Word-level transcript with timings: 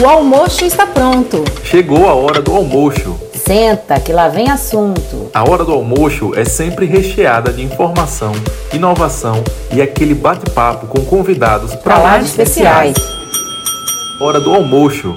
O 0.00 0.06
almoço 0.06 0.64
está 0.64 0.86
pronto. 0.86 1.44
Chegou 1.62 2.08
a 2.08 2.14
hora 2.14 2.42
do 2.42 2.52
almoço. 2.52 3.16
Senta, 3.32 4.00
que 4.00 4.12
lá 4.12 4.28
vem 4.28 4.50
assunto. 4.50 5.30
A 5.32 5.48
hora 5.48 5.64
do 5.64 5.72
almoço 5.72 6.34
é 6.34 6.44
sempre 6.44 6.84
recheada 6.84 7.52
de 7.52 7.62
informação, 7.62 8.32
inovação 8.72 9.44
e 9.72 9.80
aquele 9.80 10.12
bate-papo 10.12 10.88
com 10.88 11.04
convidados 11.04 11.76
para 11.76 11.98
lá 11.98 12.18
de 12.18 12.24
especiais. 12.24 12.96
Hora 14.20 14.40
do 14.40 14.52
almoço. 14.52 15.16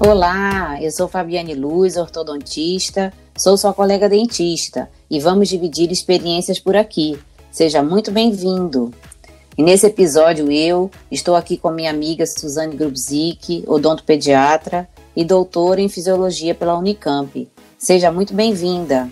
Olá, 0.00 0.78
eu 0.80 0.90
sou 0.90 1.08
Fabiane 1.08 1.54
Luz, 1.54 1.96
ortodontista, 1.96 3.12
sou 3.36 3.58
sua 3.58 3.74
colega 3.74 4.08
dentista 4.08 4.88
e 5.10 5.20
vamos 5.20 5.48
dividir 5.48 5.92
experiências 5.92 6.58
por 6.58 6.74
aqui. 6.74 7.18
Seja 7.56 7.82
muito 7.82 8.10
bem-vindo. 8.10 8.92
E 9.56 9.62
nesse 9.62 9.86
episódio 9.86 10.52
eu 10.52 10.90
estou 11.10 11.34
aqui 11.34 11.56
com 11.56 11.70
minha 11.70 11.88
amiga 11.88 12.26
Suzane 12.26 12.76
Grubzik, 12.76 13.64
odontopediatra 13.66 14.86
e 15.16 15.24
doutora 15.24 15.80
em 15.80 15.88
fisiologia 15.88 16.54
pela 16.54 16.76
Unicamp. 16.76 17.50
Seja 17.78 18.12
muito 18.12 18.34
bem-vinda. 18.34 19.08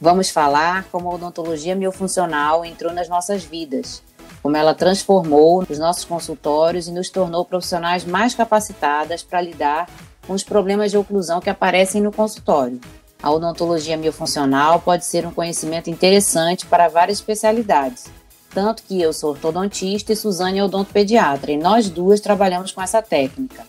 Vamos 0.00 0.30
falar 0.30 0.84
como 0.92 1.10
a 1.10 1.14
odontologia 1.16 1.74
miofuncional 1.74 2.64
entrou 2.64 2.92
nas 2.92 3.08
nossas 3.08 3.42
vidas, 3.42 4.00
como 4.40 4.56
ela 4.56 4.72
transformou 4.72 5.66
os 5.68 5.76
nossos 5.76 6.04
consultórios 6.04 6.86
e 6.86 6.92
nos 6.92 7.10
tornou 7.10 7.44
profissionais 7.44 8.04
mais 8.04 8.32
capacitadas 8.32 9.24
para 9.24 9.40
lidar 9.40 9.90
com 10.24 10.34
os 10.34 10.44
problemas 10.44 10.92
de 10.92 10.98
oclusão 10.98 11.40
que 11.40 11.50
aparecem 11.50 12.00
no 12.00 12.12
consultório. 12.12 12.80
A 13.22 13.30
odontologia 13.30 13.96
miofuncional 13.96 14.80
pode 14.80 15.04
ser 15.04 15.26
um 15.26 15.32
conhecimento 15.32 15.90
interessante 15.90 16.66
para 16.66 16.88
várias 16.88 17.18
especialidades, 17.18 18.06
tanto 18.50 18.82
que 18.82 19.00
eu 19.00 19.12
sou 19.12 19.30
ortodontista 19.30 20.12
e 20.12 20.16
Suzane 20.16 20.58
é 20.58 20.64
odontopediatra, 20.64 21.50
e 21.52 21.56
nós 21.56 21.90
duas 21.90 22.20
trabalhamos 22.20 22.72
com 22.72 22.80
essa 22.80 23.02
técnica. 23.02 23.66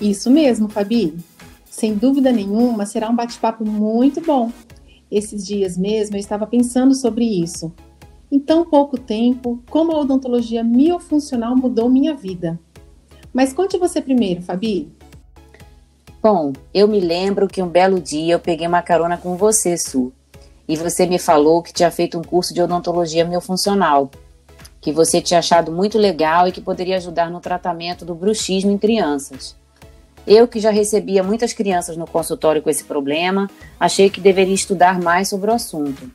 Isso 0.00 0.30
mesmo, 0.30 0.68
Fabi. 0.68 1.16
Sem 1.70 1.94
dúvida 1.94 2.32
nenhuma, 2.32 2.86
será 2.86 3.10
um 3.10 3.14
bate-papo 3.14 3.64
muito 3.64 4.20
bom. 4.20 4.50
Esses 5.10 5.46
dias 5.46 5.76
mesmo 5.76 6.16
eu 6.16 6.20
estava 6.20 6.46
pensando 6.46 6.94
sobre 6.94 7.24
isso. 7.24 7.72
Em 8.30 8.40
tão 8.40 8.64
pouco 8.64 8.98
tempo, 8.98 9.62
como 9.70 9.92
a 9.92 10.00
odontologia 10.00 10.64
miofuncional 10.64 11.54
mudou 11.54 11.88
minha 11.88 12.14
vida. 12.14 12.58
Mas 13.32 13.52
conte 13.52 13.78
você 13.78 14.00
primeiro, 14.00 14.42
Fabi. 14.42 14.90
Bom, 16.28 16.52
eu 16.74 16.88
me 16.88 16.98
lembro 16.98 17.46
que 17.46 17.62
um 17.62 17.68
belo 17.68 18.00
dia 18.00 18.34
eu 18.34 18.40
peguei 18.40 18.66
uma 18.66 18.82
carona 18.82 19.16
com 19.16 19.36
você, 19.36 19.78
Su, 19.78 20.12
e 20.66 20.74
você 20.74 21.06
me 21.06 21.20
falou 21.20 21.62
que 21.62 21.72
tinha 21.72 21.88
feito 21.88 22.18
um 22.18 22.24
curso 22.24 22.52
de 22.52 22.60
odontologia 22.60 23.24
miofuncional, 23.24 24.10
que 24.80 24.90
você 24.90 25.20
tinha 25.20 25.38
achado 25.38 25.70
muito 25.70 25.96
legal 25.96 26.48
e 26.48 26.50
que 26.50 26.60
poderia 26.60 26.96
ajudar 26.96 27.30
no 27.30 27.38
tratamento 27.38 28.04
do 28.04 28.12
bruxismo 28.12 28.72
em 28.72 28.76
crianças. 28.76 29.54
Eu, 30.26 30.48
que 30.48 30.58
já 30.58 30.72
recebia 30.72 31.22
muitas 31.22 31.52
crianças 31.52 31.96
no 31.96 32.08
consultório 32.08 32.60
com 32.60 32.70
esse 32.70 32.82
problema, 32.82 33.48
achei 33.78 34.10
que 34.10 34.20
deveria 34.20 34.52
estudar 34.52 34.98
mais 34.98 35.28
sobre 35.28 35.52
o 35.52 35.54
assunto. 35.54 36.10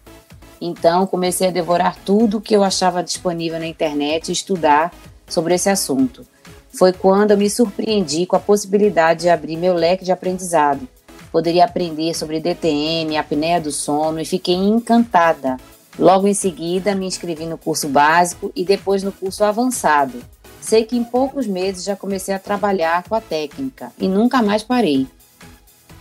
Então, 0.60 1.08
comecei 1.08 1.48
a 1.48 1.52
devorar 1.52 1.96
tudo 2.04 2.42
que 2.42 2.54
eu 2.54 2.66
achava 2.66 3.02
disponível 3.02 3.60
na 3.60 3.66
internet 3.66 4.28
e 4.28 4.34
estudar 4.34 4.94
sobre 5.26 5.56
esse 5.56 5.70
assunto. 5.70 6.30
Foi 6.74 6.94
quando 6.94 7.32
eu 7.32 7.38
me 7.38 7.50
surpreendi 7.50 8.26
com 8.26 8.36
a 8.36 8.40
possibilidade 8.40 9.22
de 9.22 9.30
abrir 9.30 9.58
meu 9.58 9.74
leque 9.74 10.06
de 10.06 10.12
aprendizado 10.12 10.88
Poderia 11.32 11.64
aprender 11.64 12.14
sobre 12.14 12.42
DTM, 12.42 13.16
apneia 13.16 13.62
do 13.62 13.72
sono 13.72 14.20
e 14.20 14.26
fiquei 14.26 14.56
encantada. 14.56 15.56
Logo 15.98 16.28
em 16.28 16.34
seguida, 16.34 16.94
me 16.94 17.06
inscrevi 17.06 17.46
no 17.46 17.58
curso 17.58 17.88
básico 17.88 18.52
e 18.54 18.66
depois 18.66 19.02
no 19.02 19.14
curso 19.14 19.44
avançado. 19.44 20.22
Sei 20.60 20.84
que 20.84 20.98
em 20.98 21.04
poucos 21.04 21.48
meses 21.48 21.86
já 21.86 21.96
comecei 21.96 22.34
a 22.34 22.40
trabalhar 22.40 23.04
com 23.08 23.16
a 23.16 23.22
técnica 23.22 23.92
e 23.98 24.08
nunca 24.10 24.42
mais 24.42 24.62
parei. 24.62 25.08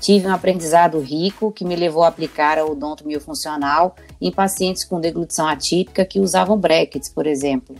Tive 0.00 0.26
um 0.26 0.34
aprendizado 0.34 0.98
rico 0.98 1.52
que 1.52 1.64
me 1.64 1.76
levou 1.76 2.02
a 2.02 2.08
aplicar 2.08 2.58
a 2.58 2.64
odonto 2.64 3.06
miofuncional 3.06 3.94
em 4.20 4.32
pacientes 4.32 4.84
com 4.84 5.00
deglutição 5.00 5.46
atípica 5.46 6.04
que 6.04 6.18
usavam 6.18 6.58
brackets, 6.58 7.08
por 7.08 7.26
exemplo. 7.26 7.76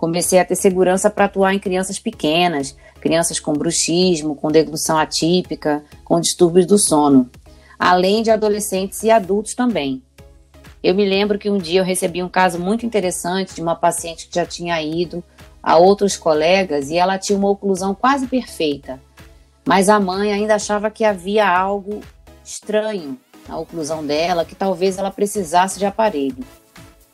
Comecei 0.00 0.38
a 0.38 0.44
ter 0.46 0.56
segurança 0.56 1.10
para 1.10 1.26
atuar 1.26 1.52
em 1.52 1.58
crianças 1.58 1.98
pequenas, 1.98 2.74
crianças 3.02 3.38
com 3.38 3.52
bruxismo, 3.52 4.34
com 4.34 4.50
deglução 4.50 4.96
atípica, 4.96 5.84
com 6.02 6.18
distúrbios 6.18 6.64
do 6.64 6.78
sono, 6.78 7.28
além 7.78 8.22
de 8.22 8.30
adolescentes 8.30 9.02
e 9.02 9.10
adultos 9.10 9.54
também. 9.54 10.02
Eu 10.82 10.94
me 10.94 11.04
lembro 11.06 11.38
que 11.38 11.50
um 11.50 11.58
dia 11.58 11.80
eu 11.80 11.84
recebi 11.84 12.22
um 12.22 12.30
caso 12.30 12.58
muito 12.58 12.86
interessante 12.86 13.54
de 13.54 13.60
uma 13.60 13.76
paciente 13.76 14.26
que 14.26 14.36
já 14.36 14.46
tinha 14.46 14.82
ido 14.82 15.22
a 15.62 15.76
outros 15.76 16.16
colegas 16.16 16.88
e 16.88 16.96
ela 16.96 17.18
tinha 17.18 17.38
uma 17.38 17.50
oclusão 17.50 17.94
quase 17.94 18.26
perfeita, 18.26 18.98
mas 19.66 19.90
a 19.90 20.00
mãe 20.00 20.32
ainda 20.32 20.54
achava 20.54 20.90
que 20.90 21.04
havia 21.04 21.46
algo 21.46 22.00
estranho 22.42 23.18
na 23.46 23.58
oclusão 23.58 24.02
dela, 24.02 24.46
que 24.46 24.54
talvez 24.54 24.96
ela 24.96 25.10
precisasse 25.10 25.78
de 25.78 25.84
aparelho. 25.84 26.42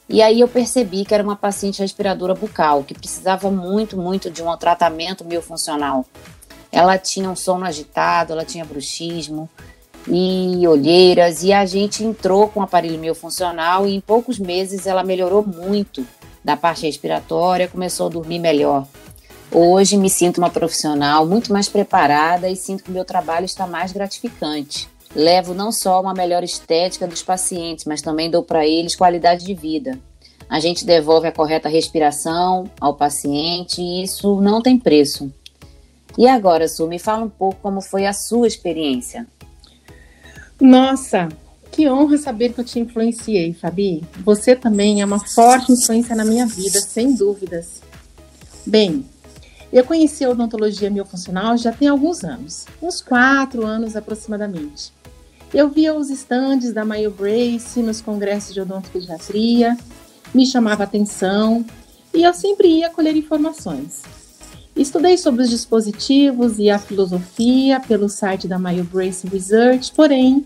E 0.09 0.23
aí 0.23 0.41
eu 0.41 0.47
percebi 0.47 1.05
que 1.05 1.13
era 1.13 1.23
uma 1.23 1.35
paciente 1.35 1.81
respiradora 1.81 2.35
bucal, 2.35 2.85
que 2.85 2.95
precisava 2.95 3.51
muito, 3.51 3.97
muito 3.97 4.31
de 4.31 4.41
um 4.41 4.57
tratamento 4.57 5.25
miofuncional. 5.25 6.05
Ela 6.71 6.97
tinha 6.97 7.29
um 7.29 7.35
sono 7.35 7.65
agitado, 7.65 8.33
ela 8.33 8.45
tinha 8.45 8.65
bruxismo 8.65 9.49
e 10.07 10.67
olheiras, 10.69 11.43
e 11.43 11.53
a 11.53 11.67
gente 11.67 12.05
entrou 12.05 12.49
com 12.49 12.61
o 12.61 12.63
aparelho 12.63 12.99
miofuncional 12.99 13.85
e 13.85 13.97
em 13.97 14.01
poucos 14.01 14.39
meses 14.39 14.87
ela 14.87 15.03
melhorou 15.03 15.45
muito 15.45 16.07
da 16.45 16.57
parte 16.57 16.87
respiratória, 16.87 17.67
começou 17.67 18.07
a 18.07 18.11
dormir 18.11 18.39
melhor. 18.39 18.87
Hoje 19.51 19.97
me 19.97 20.09
sinto 20.09 20.39
uma 20.39 20.51
profissional 20.51 21.27
muito 21.27 21.53
mais 21.53 21.69
preparada 21.69 22.49
e 22.49 22.55
sinto 22.55 22.85
que 22.85 22.91
meu 22.93 23.05
trabalho 23.05 23.45
está 23.45 23.67
mais 23.67 23.91
gratificante 23.91 24.89
levo 25.17 25.55
não 25.55 25.73
só 25.73 26.01
uma 26.01 26.13
melhor 26.13 26.45
estética 26.45 27.07
dos 27.07 27.23
pacientes, 27.23 27.87
mas 27.87 28.03
também 28.03 28.31
dou 28.31 28.43
para 28.43 28.67
eles 28.67 28.95
qualidade 28.95 29.45
de 29.45 29.55
vida. 29.55 29.99
A 30.49 30.61
gente 30.61 30.85
devolve 30.85 31.27
a 31.27 31.33
correta 31.33 31.69
respiração 31.69 32.71
ao 32.81 32.95
paciente 32.95 33.81
e 33.81 34.05
isso 34.05 34.41
não 34.41 34.61
tem 34.61 34.79
preço. 34.79 35.33
E 36.19 36.29
agora, 36.29 36.69
Su, 36.69 36.87
me 36.87 36.99
fala 36.99 37.25
um 37.25 37.29
pouco 37.29 37.59
como 37.61 37.81
foi 37.81 38.07
a 38.07 38.13
sua 38.13 38.47
experiência. 38.47 39.27
Nossa, 40.61 41.29
que 41.73 41.89
honra 41.89 42.17
saber 42.17 42.53
que 42.53 42.61
eu 42.61 42.65
te 42.65 42.79
influenciei, 42.79 43.53
Fabi. 43.53 44.05
Você 44.25 44.55
também 44.55 45.01
é 45.01 45.05
uma 45.05 45.19
forte 45.19 45.73
influência 45.73 46.15
na 46.15 46.25
minha 46.25 46.47
vida, 46.47 46.81
sem 46.81 47.15
dúvidas. 47.15 47.83
Bem, 48.65 49.05
eu 49.73 49.85
conheci 49.85 50.25
a 50.25 50.31
odontologia 50.31 50.89
miofuncional 50.89 51.57
já 51.57 51.73
tem 51.73 51.89
alguns 51.89 52.25
anos, 52.25 52.65
uns 52.81 53.03
quatro 53.03 53.67
anos 53.67 53.97
aproximadamente. 53.97 54.96
Eu 55.55 55.69
via 55.69 55.95
os 55.95 56.11
estandes 56.11 56.73
da 56.73 56.85
Mayo 56.85 57.11
Brace 57.11 57.81
nos 57.81 58.01
congressos 58.01 58.53
de 58.53 58.61
odontopediatria, 58.61 59.77
me 60.35 60.45
chamava 60.45 60.85
atenção 60.85 61.65
e 62.13 62.23
eu 62.25 62.35
sempre 62.35 62.69
ia 62.69 62.91
colher 62.91 63.17
informações. 63.17 64.03
Estudei 64.75 65.17
sobre 65.17 65.43
os 65.43 65.49
dispositivos 65.49 66.59
e 66.59 66.69
a 66.69 66.79
filosofia 66.79 67.81
pelo 67.81 68.09
site 68.09 68.47
da 68.47 68.59
Mayo 68.59 68.85
Brace 68.85 69.27
Research, 69.27 69.93
porém 69.95 70.45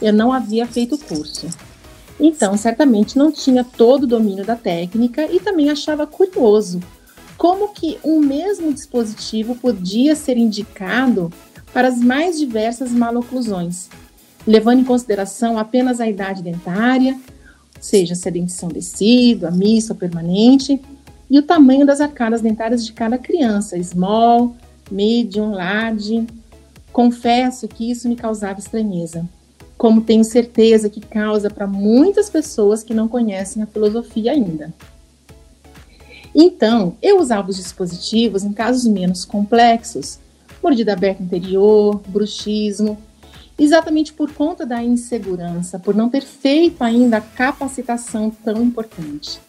eu 0.00 0.12
não 0.12 0.32
havia 0.32 0.66
feito 0.66 0.94
o 0.94 0.98
curso. 0.98 1.46
Então, 2.18 2.56
certamente 2.56 3.16
não 3.16 3.30
tinha 3.30 3.62
todo 3.62 4.04
o 4.04 4.08
domínio 4.08 4.44
da 4.44 4.56
técnica 4.56 5.30
e 5.30 5.38
também 5.38 5.70
achava 5.70 6.06
curioso 6.06 6.80
como 7.36 7.68
que 7.68 7.98
um 8.02 8.18
mesmo 8.18 8.72
dispositivo 8.72 9.54
podia 9.54 10.16
ser 10.16 10.36
indicado 10.36 11.32
para 11.72 11.86
as 11.86 11.98
mais 11.98 12.36
diversas 12.36 12.90
maloclusões, 12.90 13.88
levando 14.46 14.80
em 14.80 14.84
consideração 14.84 15.58
apenas 15.58 16.00
a 16.00 16.08
idade 16.08 16.42
dentária, 16.42 17.18
seja 17.80 18.14
se 18.14 18.28
a 18.28 18.30
dentição 18.30 18.68
decídua, 18.68 19.50
mista 19.50 19.92
ou 19.92 19.98
permanente, 19.98 20.80
e 21.30 21.38
o 21.38 21.42
tamanho 21.42 21.86
das 21.86 22.00
arcadas 22.00 22.40
dentárias 22.40 22.84
de 22.84 22.92
cada 22.92 23.18
criança, 23.18 23.80
small, 23.82 24.56
medium, 24.90 25.52
large. 25.52 26.26
Confesso 26.92 27.68
que 27.68 27.90
isso 27.90 28.08
me 28.08 28.16
causava 28.16 28.58
estranheza, 28.58 29.28
como 29.76 30.00
tenho 30.00 30.24
certeza 30.24 30.88
que 30.88 31.00
causa 31.00 31.50
para 31.50 31.66
muitas 31.66 32.30
pessoas 32.30 32.82
que 32.82 32.94
não 32.94 33.06
conhecem 33.08 33.62
a 33.62 33.66
filosofia 33.66 34.32
ainda. 34.32 34.72
Então, 36.34 36.96
eu 37.02 37.20
usava 37.20 37.50
os 37.50 37.56
dispositivos 37.56 38.42
em 38.44 38.52
casos 38.52 38.86
menos 38.86 39.24
complexos, 39.24 40.18
mordida 40.62 40.92
aberta 40.92 41.22
anterior, 41.22 42.00
bruxismo, 42.06 42.98
exatamente 43.58 44.12
por 44.12 44.32
conta 44.32 44.64
da 44.64 44.82
insegurança, 44.82 45.78
por 45.78 45.94
não 45.94 46.08
ter 46.08 46.22
feito 46.22 46.82
ainda 46.82 47.16
a 47.16 47.20
capacitação 47.20 48.30
tão 48.30 48.62
importante. 48.62 49.40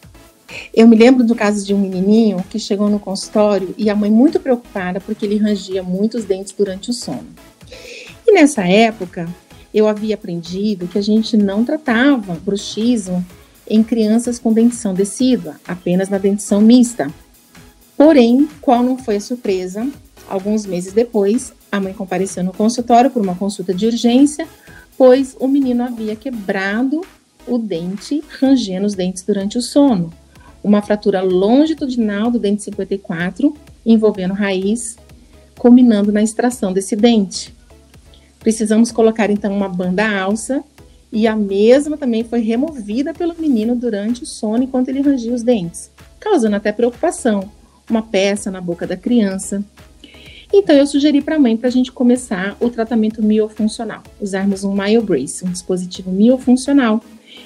Eu 0.74 0.88
me 0.88 0.96
lembro 0.96 1.22
do 1.22 1.34
caso 1.34 1.64
de 1.64 1.72
um 1.72 1.78
menininho 1.78 2.44
que 2.50 2.58
chegou 2.58 2.88
no 2.88 2.98
consultório 2.98 3.72
e 3.78 3.88
a 3.88 3.94
mãe 3.94 4.10
muito 4.10 4.40
preocupada 4.40 5.00
porque 5.00 5.24
ele 5.24 5.36
rangia 5.36 5.82
muitos 5.82 6.24
dentes 6.24 6.52
durante 6.52 6.90
o 6.90 6.92
sono. 6.92 7.28
E 8.26 8.32
nessa 8.32 8.66
época, 8.66 9.28
eu 9.72 9.86
havia 9.86 10.16
aprendido 10.16 10.88
que 10.88 10.98
a 10.98 11.02
gente 11.02 11.36
não 11.36 11.64
tratava 11.64 12.34
bruxismo 12.34 13.24
em 13.68 13.84
crianças 13.84 14.38
com 14.38 14.52
dentição 14.52 14.92
decídua, 14.92 15.54
apenas 15.66 16.08
na 16.08 16.18
dentição 16.18 16.60
mista. 16.60 17.08
Porém, 17.96 18.48
qual 18.60 18.82
não 18.82 18.98
foi 18.98 19.16
a 19.16 19.20
surpresa? 19.20 19.88
Alguns 20.28 20.66
meses 20.66 20.92
depois, 20.92 21.52
a 21.70 21.80
mãe 21.80 21.92
compareceu 21.92 22.42
no 22.42 22.52
consultório 22.52 23.10
por 23.10 23.22
uma 23.22 23.34
consulta 23.34 23.72
de 23.72 23.86
urgência, 23.86 24.46
pois 24.98 25.36
o 25.38 25.46
menino 25.46 25.82
havia 25.82 26.16
quebrado 26.16 27.00
o 27.46 27.58
dente, 27.58 28.22
rangendo 28.40 28.86
os 28.86 28.94
dentes 28.94 29.22
durante 29.22 29.56
o 29.56 29.62
sono. 29.62 30.12
Uma 30.62 30.82
fratura 30.82 31.22
longitudinal 31.22 32.30
do 32.30 32.38
dente 32.38 32.62
54, 32.64 33.54
envolvendo 33.84 34.34
raiz, 34.34 34.96
culminando 35.56 36.12
na 36.12 36.22
extração 36.22 36.72
desse 36.72 36.94
dente. 36.96 37.54
Precisamos 38.40 38.90
colocar 38.90 39.30
então 39.30 39.54
uma 39.54 39.68
banda 39.68 40.08
alça 40.20 40.62
e 41.12 41.26
a 41.26 41.34
mesma 41.34 41.96
também 41.96 42.24
foi 42.24 42.40
removida 42.40 43.12
pelo 43.12 43.34
menino 43.38 43.74
durante 43.74 44.22
o 44.22 44.26
sono 44.26 44.62
enquanto 44.62 44.88
ele 44.88 45.02
rangia 45.02 45.34
os 45.34 45.42
dentes, 45.42 45.90
causando 46.18 46.56
até 46.56 46.72
preocupação. 46.72 47.50
Uma 47.88 48.02
peça 48.02 48.50
na 48.50 48.60
boca 48.60 48.86
da 48.86 48.96
criança. 48.96 49.64
Então 50.52 50.74
eu 50.74 50.86
sugeri 50.86 51.22
para 51.22 51.36
a 51.36 51.38
mãe 51.38 51.56
para 51.56 51.68
a 51.68 51.72
gente 51.72 51.92
começar 51.92 52.56
o 52.60 52.68
tratamento 52.68 53.22
miofuncional, 53.22 54.02
usarmos 54.20 54.64
um 54.64 54.74
MyoBrace, 54.74 55.44
um 55.44 55.50
dispositivo 55.50 56.10
miofuncional, 56.10 57.02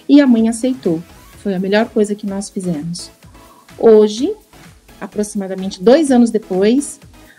e 0.08 0.20
a 0.20 0.26
mãe 0.26 0.48
aceitou. 0.48 1.02
Foi 1.42 1.54
a 1.54 1.58
melhor 1.58 1.88
coisa 1.90 2.14
que 2.14 2.26
nós 2.26 2.48
fizemos. 2.48 3.10
Hoje, 3.78 4.32
aproximadamente 5.00 5.82
dois 5.82 6.10
anos 6.10 6.30
depois, 6.30 6.98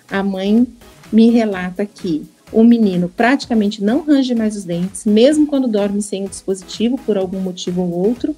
a 0.10 0.22
mãe 0.22 0.68
me 1.12 1.30
relata 1.32 1.86
que 1.86 2.24
o 2.52 2.64
menino 2.64 3.10
praticamente 3.10 3.84
não 3.84 4.02
range 4.02 4.36
mais 4.36 4.56
os 4.56 4.64
dentes, 4.64 5.04
mesmo 5.06 5.48
quando 5.48 5.68
dorme 5.68 6.02
sem 6.02 6.26
o 6.26 6.30
dispositivo 6.30 6.98
por 7.06 7.18
algum 7.18 7.40
motivo 7.40 7.82
ou 7.82 8.08
outro, 8.08 8.36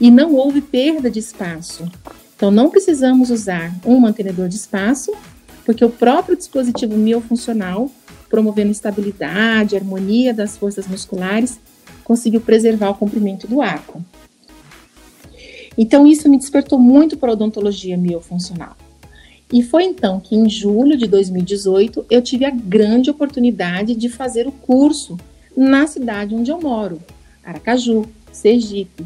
e 0.00 0.10
não 0.10 0.34
houve 0.34 0.60
perda 0.60 1.08
de 1.08 1.20
espaço. 1.20 1.88
Então, 2.36 2.50
não 2.50 2.70
precisamos 2.70 3.30
usar 3.30 3.74
um 3.84 3.98
mantenedor 3.98 4.48
de 4.48 4.56
espaço, 4.56 5.12
porque 5.68 5.84
o 5.84 5.90
próprio 5.90 6.34
dispositivo 6.34 6.96
miofuncional, 6.96 7.90
promovendo 8.30 8.70
estabilidade, 8.70 9.76
harmonia 9.76 10.32
das 10.32 10.56
forças 10.56 10.88
musculares, 10.88 11.60
conseguiu 12.02 12.40
preservar 12.40 12.88
o 12.88 12.94
comprimento 12.94 13.46
do 13.46 13.60
arco. 13.60 14.02
Então, 15.76 16.06
isso 16.06 16.26
me 16.26 16.38
despertou 16.38 16.78
muito 16.78 17.18
para 17.18 17.28
a 17.28 17.32
odontologia 17.34 17.98
miofuncional. 17.98 18.78
E 19.52 19.62
foi 19.62 19.84
então 19.84 20.18
que, 20.18 20.34
em 20.34 20.48
julho 20.48 20.96
de 20.96 21.06
2018, 21.06 22.06
eu 22.08 22.22
tive 22.22 22.46
a 22.46 22.50
grande 22.50 23.10
oportunidade 23.10 23.94
de 23.94 24.08
fazer 24.08 24.46
o 24.46 24.52
curso 24.52 25.18
na 25.54 25.86
cidade 25.86 26.34
onde 26.34 26.50
eu 26.50 26.58
moro, 26.58 26.98
Aracaju, 27.44 28.06
Sergipe. 28.32 29.04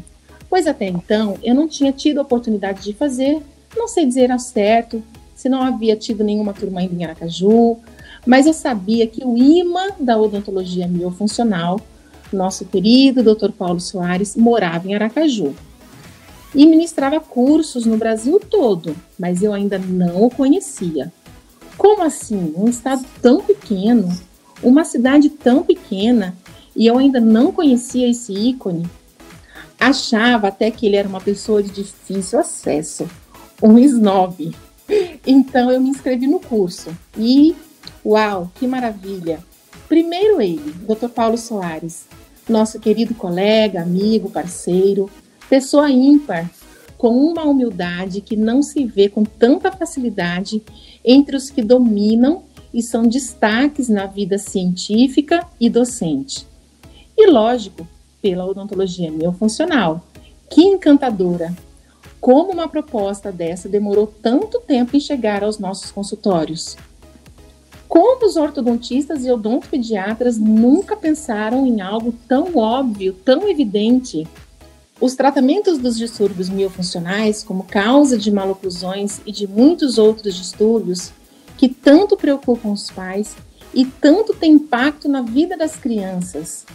Pois 0.49 0.65
até 0.65 0.87
então 0.87 1.37
eu 1.43 1.53
não 1.53 1.67
tinha 1.67 1.91
tido 1.91 2.19
a 2.19 2.21
oportunidade 2.21 2.83
de 2.83 2.93
fazer, 2.93 3.41
não 3.75 3.89
sei 3.89 4.05
dizer 4.05 4.31
ao 4.31 4.39
certo 4.39 5.03
se 5.35 5.49
não 5.49 5.61
havia 5.61 5.95
tido 5.95 6.23
nenhuma 6.23 6.53
turma 6.53 6.81
em 6.83 7.03
Aracaju, 7.03 7.77
mas 8.25 8.45
eu 8.45 8.53
sabia 8.53 9.05
que 9.07 9.25
o 9.25 9.37
imã 9.37 9.89
da 9.99 10.17
odontologia 10.17 10.87
miofuncional, 10.87 11.79
nosso 12.31 12.65
querido 12.65 13.23
Dr. 13.23 13.51
Paulo 13.51 13.79
Soares, 13.79 14.35
morava 14.35 14.87
em 14.87 14.95
Aracaju 14.95 15.53
e 16.55 16.65
ministrava 16.65 17.19
cursos 17.19 17.85
no 17.85 17.97
Brasil 17.97 18.39
todo, 18.39 18.95
mas 19.17 19.41
eu 19.41 19.53
ainda 19.53 19.77
não 19.77 20.23
o 20.23 20.29
conhecia. 20.29 21.11
Como 21.77 22.03
assim? 22.03 22.53
Um 22.55 22.69
estado 22.69 23.03
tão 23.21 23.41
pequeno, 23.41 24.09
uma 24.61 24.85
cidade 24.85 25.29
tão 25.29 25.63
pequena, 25.63 26.35
e 26.75 26.87
eu 26.87 26.97
ainda 26.97 27.19
não 27.19 27.51
conhecia 27.51 28.09
esse 28.09 28.33
ícone? 28.33 28.85
Achava 29.79 30.47
até 30.47 30.71
que 30.71 30.85
ele 30.85 30.95
era 30.95 31.07
uma 31.07 31.19
pessoa 31.19 31.61
de 31.61 31.71
difícil 31.71 32.39
acesso, 32.39 33.07
um 33.61 33.77
snob. 33.79 34.55
Então 35.25 35.71
eu 35.71 35.79
me 35.79 35.89
inscrevi 35.89 36.27
no 36.27 36.39
curso 36.39 36.95
e, 37.17 37.55
uau, 38.05 38.51
que 38.55 38.67
maravilha! 38.67 39.39
Primeiro 39.87 40.41
ele, 40.41 40.73
Dr. 40.87 41.09
Paulo 41.09 41.37
Soares, 41.37 42.05
nosso 42.49 42.79
querido 42.79 43.13
colega, 43.13 43.81
amigo, 43.81 44.29
parceiro, 44.29 45.09
Pessoa 45.49 45.91
ímpar, 45.91 46.49
com 46.97 47.09
uma 47.09 47.43
humildade 47.43 48.21
que 48.21 48.35
não 48.35 48.63
se 48.63 48.85
vê 48.85 49.09
com 49.09 49.23
tanta 49.23 49.71
facilidade 49.71 50.63
entre 51.03 51.35
os 51.35 51.49
que 51.49 51.61
dominam 51.61 52.43
e 52.73 52.81
são 52.81 53.03
destaques 53.03 53.87
na 53.89 54.07
vida 54.07 54.37
científica 54.37 55.45
e 55.59 55.69
docente. 55.69 56.47
E 57.15 57.27
lógico, 57.29 57.87
pela 58.21 58.45
odontologia 58.45 59.11
miofuncional. 59.11 60.03
Que 60.49 60.61
encantadora! 60.61 61.53
Como 62.23 62.53
uma 62.53 62.69
proposta 62.69 63.33
dessa 63.33 63.67
demorou 63.67 64.07
tanto 64.07 64.61
tempo 64.61 64.95
em 64.95 64.99
chegar 65.01 65.43
aos 65.43 65.59
nossos 65.59 65.91
consultórios? 65.91 66.77
Como 67.85 68.25
os 68.25 68.37
ortodontistas 68.37 69.25
e 69.25 69.29
odontopediatras 69.29 70.37
nunca 70.37 70.95
pensaram 70.95 71.67
em 71.67 71.81
algo 71.81 72.13
tão 72.25 72.55
óbvio, 72.55 73.11
tão 73.11 73.49
evidente? 73.49 74.25
Os 75.01 75.15
tratamentos 75.15 75.77
dos 75.77 75.97
distúrbios 75.97 76.47
miofuncionais, 76.47 77.43
como 77.43 77.65
causa 77.65 78.17
de 78.17 78.31
maloclusões 78.31 79.19
e 79.25 79.31
de 79.33 79.45
muitos 79.45 79.97
outros 79.97 80.33
distúrbios 80.33 81.11
que 81.57 81.67
tanto 81.67 82.15
preocupam 82.15 82.69
os 82.69 82.89
pais 82.89 83.35
e 83.73 83.83
tanto 83.85 84.33
têm 84.33 84.53
impacto 84.53 85.09
na 85.09 85.21
vida 85.21 85.57
das 85.57 85.75
crianças, 85.75 86.65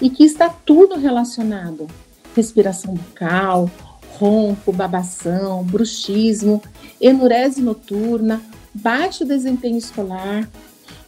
e 0.00 0.10
que 0.10 0.24
está 0.24 0.48
tudo 0.48 0.98
relacionado: 0.98 1.86
respiração 2.34 2.92
bucal, 2.92 3.70
ronco, 4.18 4.72
babação, 4.72 5.62
bruxismo, 5.64 6.62
enurese 7.00 7.60
noturna, 7.60 8.42
baixo 8.74 9.24
desempenho 9.24 9.78
escolar. 9.78 10.48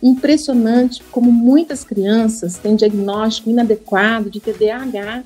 Impressionante 0.02 1.02
como 1.10 1.32
muitas 1.32 1.82
crianças 1.82 2.56
têm 2.56 2.76
diagnóstico 2.76 3.50
inadequado 3.50 4.30
de 4.30 4.38
TDAH 4.38 5.24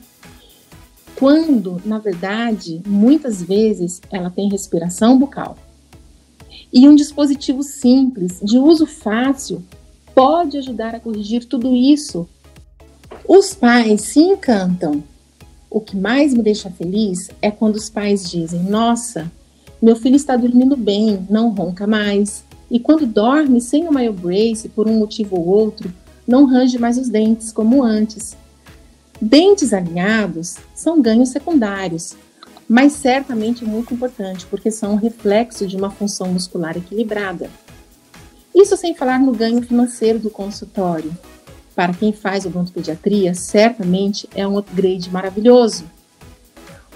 quando, 1.15 1.81
na 1.85 1.99
verdade, 1.99 2.83
muitas 2.87 3.43
vezes 3.43 4.01
ela 4.11 4.31
tem 4.31 4.49
respiração 4.49 5.19
bucal. 5.19 5.57
E 6.73 6.89
um 6.89 6.95
dispositivo 6.95 7.63
simples, 7.63 8.41
de 8.43 8.59
uso 8.59 8.87
fácil, 8.87 9.63
pode 10.15 10.57
ajudar 10.59 10.95
a 10.95 11.01
corrigir 11.01 11.45
tudo 11.45 11.77
isso. 11.77 12.27
Os 13.29 13.55
pais 13.55 14.01
se 14.01 14.21
encantam. 14.21 15.05
O 15.75 15.81
que 15.81 15.97
mais 15.97 16.35
me 16.35 16.43
deixa 16.43 16.69
feliz 16.71 17.31
é 17.41 17.51
quando 17.51 17.77
os 17.77 17.89
pais 17.89 18.31
dizem: 18.31 18.63
Nossa, 18.63 19.33
meu 19.81 19.97
filho 19.97 20.17
está 20.17 20.37
dormindo 20.37 20.77
bem, 20.77 21.27
não 21.31 21.49
ronca 21.49 21.87
mais. 21.87 22.45
E 22.71 22.79
quando 22.79 23.07
dorme 23.07 23.59
sem 23.59 23.89
o 23.89 23.91
myo 23.91 24.13
brace 24.13 24.69
por 24.69 24.87
um 24.87 24.99
motivo 24.99 25.35
ou 25.35 25.47
outro, 25.47 25.91
não 26.29 26.45
range 26.45 26.79
mais 26.79 26.99
os 26.99 27.09
dentes 27.09 27.51
como 27.51 27.83
antes. 27.83 28.37
Dentes 29.19 29.73
alinhados 29.73 30.57
são 30.75 31.01
ganhos 31.01 31.31
secundários, 31.31 32.15
mas 32.69 32.93
certamente 32.93 33.65
muito 33.65 33.95
importante 33.95 34.45
porque 34.51 34.71
são 34.71 34.93
um 34.93 34.97
reflexo 34.97 35.67
de 35.67 35.79
uma 35.79 35.91
função 35.91 36.31
muscular 36.31 36.77
equilibrada. 36.77 37.49
Isso 38.55 38.77
sem 38.77 38.95
falar 38.95 39.19
no 39.19 39.33
ganho 39.33 39.63
financeiro 39.63 40.19
do 40.19 40.29
consultório. 40.29 41.17
Para 41.75 41.95
quem 41.95 42.13
faz 42.13 42.45
odontopediatria, 42.45 43.35
certamente 43.35 44.29
é 44.35 44.47
um 44.47 44.59
upgrade 44.59 45.11
maravilhoso, 45.11 45.85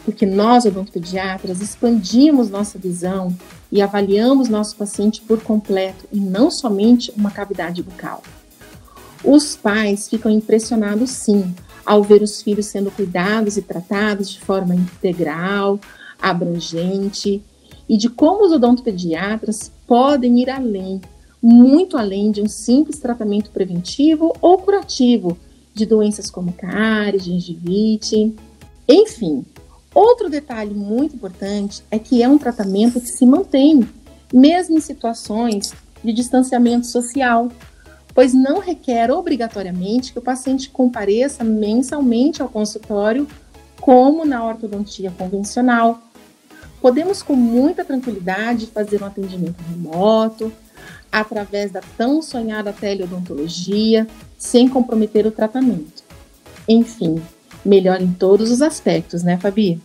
porque 0.05 0.27
nós, 0.27 0.65
odontopediatras, 0.65 1.61
expandimos 1.61 2.51
nossa 2.51 2.79
visão 2.79 3.35
e 3.73 3.83
avaliamos 3.83 4.49
nosso 4.49 4.77
paciente 4.77 5.21
por 5.23 5.43
completo 5.43 6.07
e 6.13 6.21
não 6.21 6.51
somente 6.51 7.13
uma 7.17 7.31
cavidade 7.31 7.83
bucal. 7.83 8.23
Os 9.25 9.57
pais 9.57 10.09
ficam 10.09 10.31
impressionados 10.31 11.11
sim 11.11 11.55
ao 11.85 12.03
ver 12.03 12.23
os 12.23 12.43
filhos 12.43 12.67
sendo 12.67 12.91
cuidados 12.91 13.57
e 13.57 13.63
tratados 13.63 14.31
de 14.31 14.41
forma 14.41 14.75
integral, 14.75 15.81
abrangente, 16.21 17.43
e 17.89 17.97
de 17.97 18.09
como 18.09 18.45
os 18.45 18.53
odontopediatras 18.53 19.71
podem 19.87 20.41
ir 20.41 20.51
além, 20.51 21.01
muito 21.49 21.97
além 21.97 22.33
de 22.33 22.43
um 22.43 22.49
simples 22.49 22.99
tratamento 22.99 23.51
preventivo 23.51 24.35
ou 24.41 24.59
curativo 24.59 25.39
de 25.73 25.87
doenças 25.87 26.29
como 26.29 26.53
cárie, 26.53 27.21
gengivite, 27.21 28.35
enfim. 28.89 29.45
Outro 29.95 30.29
detalhe 30.29 30.75
muito 30.75 31.15
importante 31.15 31.85
é 31.89 32.01
que 32.01 32.21
é 32.21 32.29
um 32.29 32.37
tratamento 32.37 33.01
que 33.01 33.07
se 33.07 33.25
mantém, 33.25 33.89
mesmo 34.35 34.77
em 34.77 34.81
situações 34.81 35.73
de 36.03 36.13
distanciamento 36.13 36.89
social, 36.89 37.49
pois 38.13 38.35
não 38.35 38.59
requer 38.59 39.09
obrigatoriamente 39.13 40.13
que 40.13 40.19
o 40.19 40.23
paciente 40.23 40.69
compareça 40.69 41.45
mensalmente 41.45 42.43
ao 42.43 42.49
consultório, 42.49 43.25
como 43.81 44.25
na 44.25 44.45
ortodontia 44.45 45.13
convencional. 45.17 46.03
Podemos 46.81 47.23
com 47.23 47.37
muita 47.37 47.85
tranquilidade 47.85 48.67
fazer 48.67 49.01
um 49.01 49.07
atendimento 49.07 49.63
remoto, 49.71 50.53
através 51.21 51.71
da 51.71 51.81
tão 51.97 52.21
sonhada 52.21 52.75
teleodontologia, 52.75 54.07
sem 54.37 54.69
comprometer 54.69 55.27
o 55.27 55.31
tratamento. 55.31 56.05
Enfim, 56.69 57.23
melhor 57.65 58.03
em 58.03 58.13
todos 58.13 58.51
os 58.51 58.61
aspectos, 58.61 59.23
né, 59.23 59.39
Fabi? 59.39 59.81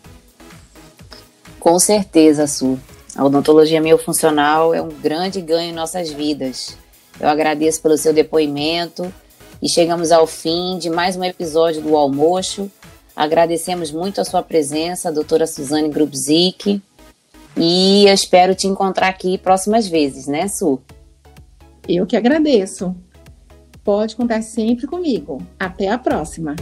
Com 1.57 1.79
certeza, 1.79 2.45
Su. 2.47 2.77
A 3.15 3.23
odontologia 3.23 3.79
miofuncional 3.79 4.73
é 4.73 4.81
um 4.81 4.89
grande 4.89 5.39
ganho 5.39 5.71
em 5.71 5.73
nossas 5.73 6.11
vidas. 6.11 6.75
Eu 7.17 7.29
agradeço 7.29 7.81
pelo 7.81 7.97
seu 7.97 8.11
depoimento 8.11 9.13
e 9.61 9.69
chegamos 9.69 10.11
ao 10.11 10.27
fim 10.27 10.77
de 10.77 10.89
mais 10.89 11.15
um 11.15 11.23
episódio 11.23 11.81
do 11.81 11.95
Almoço. 11.95 12.69
Agradecemos 13.15 13.89
muito 13.89 14.19
a 14.19 14.25
sua 14.25 14.43
presença, 14.43 15.07
a 15.07 15.13
doutora 15.13 15.47
Suzane 15.47 15.87
Grubzik. 15.87 16.81
E 17.55 18.05
eu 18.05 18.13
espero 18.13 18.53
te 18.53 18.67
encontrar 18.67 19.07
aqui 19.07 19.37
próximas 19.37 19.87
vezes, 19.87 20.27
né, 20.27 20.49
Su? 20.49 20.77
Eu 21.93 22.05
que 22.07 22.15
agradeço. 22.15 22.95
Pode 23.83 24.15
contar 24.15 24.41
sempre 24.41 24.87
comigo. 24.87 25.41
Até 25.59 25.89
a 25.89 25.97
próxima. 25.97 26.55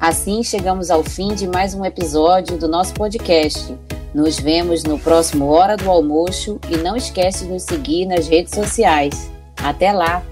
Assim 0.00 0.42
chegamos 0.42 0.90
ao 0.90 1.04
fim 1.04 1.32
de 1.34 1.46
mais 1.46 1.74
um 1.74 1.84
episódio 1.84 2.58
do 2.58 2.66
nosso 2.66 2.92
podcast. 2.94 3.72
Nos 4.12 4.40
vemos 4.40 4.82
no 4.82 4.98
próximo 4.98 5.46
Hora 5.46 5.76
do 5.76 5.88
Almoço 5.88 6.58
e 6.68 6.76
não 6.76 6.96
esquece 6.96 7.44
de 7.44 7.52
nos 7.52 7.62
seguir 7.62 8.06
nas 8.06 8.26
redes 8.26 8.52
sociais. 8.52 9.30
Até 9.56 9.92
lá! 9.92 10.31